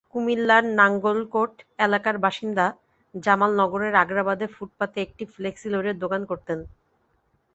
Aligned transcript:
কুমিল্লার 0.13 0.63
নাঙ্গলকোট 0.79 1.53
এলাকার 1.79 2.15
বাসিন্দা 2.17 2.65
জামাল 3.15 3.51
নগরের 3.55 3.93
আগ্রাবাদে 3.95 4.47
ফুটপাতে 4.47 4.97
একটি 5.01 5.23
ফ্লেক্সিলোডের 5.25 5.95
দোকান 5.99 6.21
করতেন। 6.25 6.59